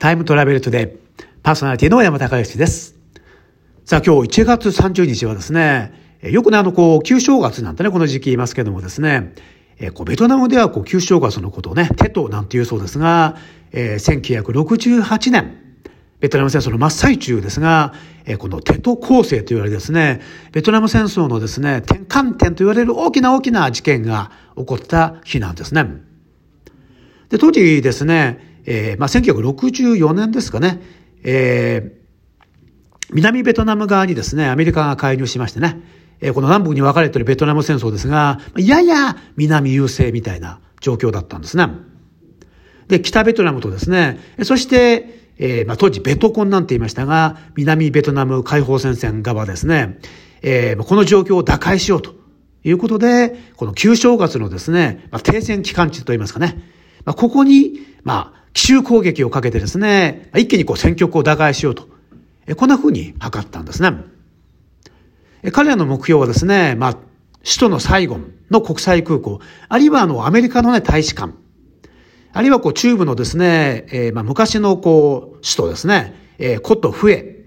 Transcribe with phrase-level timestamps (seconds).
[0.00, 0.96] タイムトラベルトで
[1.42, 2.96] パーソナリティの山高義です。
[3.84, 5.92] さあ今日1月30日はですね、
[6.22, 9.34] よくねあのこう旧正月なんてねこの時期言いますけどもですね、
[9.78, 13.36] えこうベトナムではこう旧正月のことをねテトなんて言うそうですが、
[13.72, 15.54] えー、1968年
[16.18, 17.92] ベトナム戦争の真っ最中ですが、
[18.24, 20.22] えこのテト構成と言われるですね、
[20.52, 25.84] ベトナム戦争のですね、転換点と言われる大きな大きな事件が起こった日なんですね。
[27.28, 30.80] で、当時ですね、えー、まあ、1964年ですかね、
[31.22, 32.44] えー、
[33.12, 35.80] 南ベトナム側にですね、アメリカが介入しましてね、
[36.20, 41.68] えー、この南北に分かれているベトナム戦争ですが、やや南優勢みたいな状況だったんですね。
[42.88, 49.98] で、北ベトナムとですね、そして、えー、まあ、当時ベトコンなんて言いましたが、南ベトナム解放戦線側ですね、
[50.42, 52.14] えー、この状況を打開しようと
[52.62, 56.60] いうことで、この旧正月のですね、まあ、停戦期間中といいますかね、
[57.04, 61.88] まあ、ここに、まあ、奇襲攻撃をかけてですね、一気にこう戦局を打開しようと、
[62.56, 63.92] こんな風に図ったんですね。
[65.52, 66.94] 彼らの目標はですね、まあ、
[67.42, 71.32] 首都のサイゴンの国際空港、あるいはあのアメリカのね、大使館、
[72.32, 77.40] あるいはこう中部のですね、えー、まあ昔のこう首都ですね、えー、コトフエ、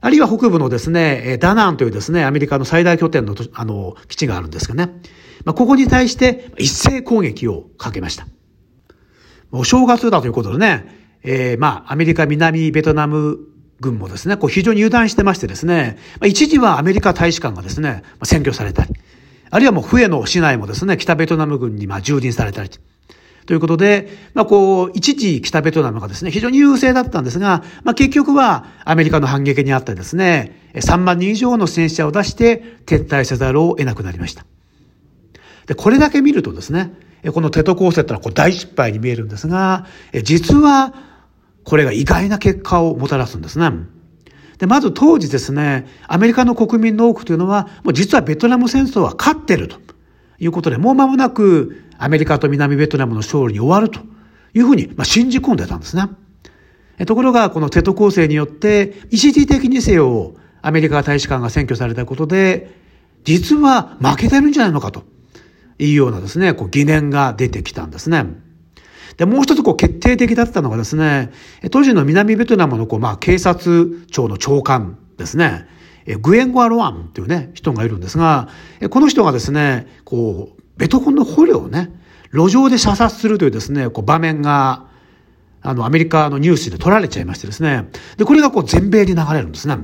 [0.00, 4.92] あるいは北部のですね、ダナンというですね、アメリカの最大拠点のあの基地があるんですがね、
[5.44, 8.26] まあ、ここに対して一斉攻撃をかけました。
[9.52, 13.38] お正月だということでね、えー、まあアメリカ南ベトナム
[13.80, 18.90] 軍もですね、こう非常に油断してましてですね、まあ、一時はアメリカ大使館がですね、まあ、占拠されたり、
[19.50, 22.70] あるいはもうフエの市内もですね、北ベトナム軍にまあ蹂躙されたり、
[23.46, 34.44] ということで、まあこう、一時北ベトナムがですね、非常に優勢だったんですが、まあ結局はアメリカの反撃にあってですね、3万人以上の戦死者を出して撤退せざるを得なくなりました。
[35.66, 36.92] で、これだけ見るとですね、
[37.32, 39.86] このテト構成ってのはこう大失敗に見えるんですが、
[40.22, 40.94] 実は
[41.64, 43.70] これが意外な結果をもたらすんですね。
[44.58, 49.76] で、まず当時ですね、アメリカの国民の多くというのは、もう実はベトナム戦争は勝ってると
[50.38, 54.00] いうことで、もう間もなくアメリカと南ベトナムの勝利に終わると
[54.54, 56.04] いうふうに、まあ、信じ込んでたんですね。
[57.06, 62.74] ところが、このテト構成によって、一時的にせよ、アメリカ大使館が占拠されたことで、
[63.24, 65.04] 実は負けてるんじゃないのかと
[65.78, 68.26] いうようなですね、こう疑念が出てきたんですね。
[69.16, 71.30] で、もう一つこう決定的だったのがですね、
[71.70, 75.66] 当時の南ベトナムのこう、まあ、警察庁の長官ですね、
[76.20, 78.48] グエンゴア・ロアンというね、人がいるんですが、
[78.90, 81.90] この人がですね、こう、ベトコンの捕虜をね、
[82.32, 84.86] 路上で射殺するというですね、こう場面が、
[85.60, 87.88] あの、アメリカのニュースで撮られちゃいましてですね。
[88.16, 89.76] で、これがこう全米に流れるんですね。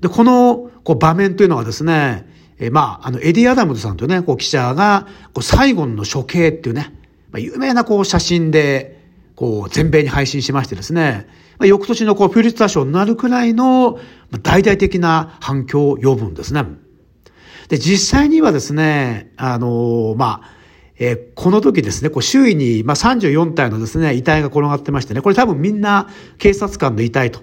[0.00, 2.26] で、このこう場面というのはですね、
[2.58, 6.94] えまあ、あの、エディ・アダムズさんというね、こう記者が、こう、サイゴンの処刑っていうね、
[7.30, 9.02] まあ、有名なこう写真で、
[9.34, 11.26] こう、全米に配信しましてですね、
[11.58, 13.98] まあ、翌年のこう、ピュリッツァ賞になるくらいの、
[14.42, 16.64] 大々的な反響を呼ぶんですね。
[17.68, 20.54] で、実際にはですね、あの、まあ、
[20.96, 27.40] えー、この時ですね、こう周囲に、まあ、34体のですね、遺体が転がってましてね、これ多分みんな警察官の遺体と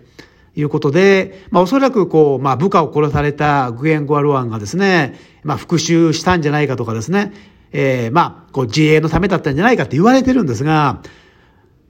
[0.55, 7.33] いうことで、まあ、おそらくこう、まあ、部下を殺されたグエン・ゴアロアンがですね、まあ、復讐したんじゃないかとかですね、
[7.71, 11.01] えー、まあ、こう自衛のためだったんじゃないかって言われてるんですが、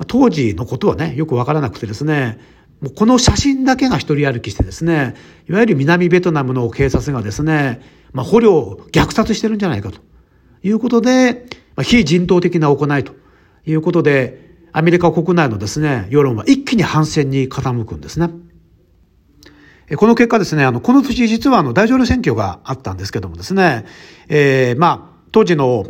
[0.07, 2.39] 当時のことはね、よくわからなくてですね、
[2.81, 5.15] もうこの写真だけが一人歩きしてですね、
[5.47, 7.81] いわゆる南ベトナムの警察がですね、
[8.13, 9.99] まあ、捕虜を虐殺してるんじゃないかと
[10.63, 11.45] いうことで、
[11.75, 13.13] まあ、非人道的な行いと
[13.65, 18.29] いうことで、アメリカ国内のですね、世論は一気に反戦に傾くんですね。
[19.97, 23.85] この結果ですね、あの、この年実はあの、大統領選挙があったんですけどもですね、
[24.29, 25.85] えー、まあ、当時の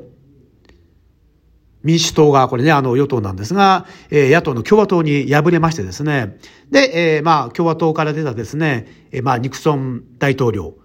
[1.84, 6.38] 民主党が、これね、あの、与党なんですが、えー、野党の共和党に敗れましてですね、
[6.69, 10.75] で、えー、まあ、共和党から出たですね、えー、まあ、ニクソン大統領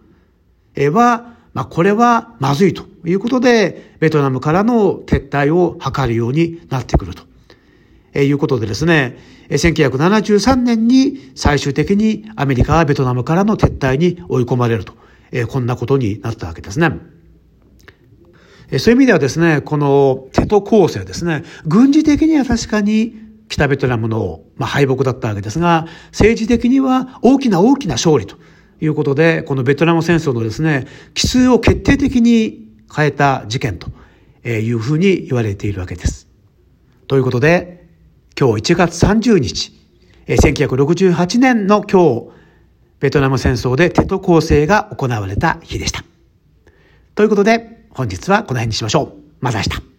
[0.92, 7.22] は、まあ、これはまずいということで、ベトナムからの撤退を図るようになってくると。
[8.16, 9.18] えいうことでですね、
[9.50, 14.94] 1973年に最終的にアメリカはベトナムからの撤退に追い込まれると。
[15.32, 16.92] えこんなことになったわけですね。
[18.70, 23.14] えそういう意味ではですね、このテト構成ですね、軍事的には確かに
[23.48, 28.36] 北ベトナムの、ま敗北だったわけですが、政治的には大きな大きな勝利と
[28.80, 33.90] いうことで、このベトナム戦争のですね、奇数を決定的に変えた事件と
[34.48, 36.28] いうふうに言われているわけです。
[37.08, 37.85] ということで、
[38.38, 39.72] 今日1月30日、
[40.28, 42.28] 1968年の今日、
[43.00, 46.04] ベトナム戦争でテト構成が行われた日でした。
[47.14, 49.12] ということで、本日はこの辺にしましょう。
[49.40, 49.95] また明日。